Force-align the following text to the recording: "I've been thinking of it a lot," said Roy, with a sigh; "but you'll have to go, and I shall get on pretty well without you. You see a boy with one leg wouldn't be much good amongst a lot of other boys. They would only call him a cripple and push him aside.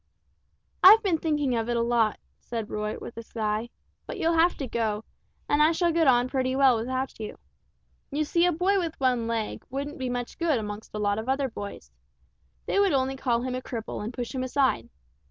"I've 0.83 1.03
been 1.03 1.19
thinking 1.19 1.53
of 1.55 1.69
it 1.69 1.77
a 1.77 1.81
lot," 1.83 2.19
said 2.39 2.71
Roy, 2.71 2.97
with 2.97 3.17
a 3.17 3.21
sigh; 3.21 3.69
"but 4.07 4.17
you'll 4.17 4.33
have 4.33 4.55
to 4.55 4.65
go, 4.67 5.03
and 5.47 5.61
I 5.61 5.71
shall 5.73 5.91
get 5.93 6.07
on 6.07 6.27
pretty 6.27 6.55
well 6.55 6.75
without 6.75 7.19
you. 7.19 7.37
You 8.09 8.23
see 8.25 8.47
a 8.47 8.51
boy 8.51 8.79
with 8.79 8.99
one 8.99 9.27
leg 9.27 9.63
wouldn't 9.69 9.99
be 9.99 10.09
much 10.09 10.39
good 10.39 10.57
amongst 10.57 10.95
a 10.95 10.97
lot 10.97 11.19
of 11.19 11.29
other 11.29 11.49
boys. 11.49 11.91
They 12.65 12.79
would 12.79 12.93
only 12.93 13.15
call 13.15 13.43
him 13.43 13.53
a 13.53 13.61
cripple 13.61 14.03
and 14.03 14.11
push 14.11 14.33
him 14.33 14.41
aside. 14.41 14.89